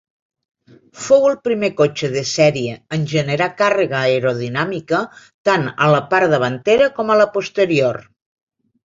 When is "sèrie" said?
2.29-2.77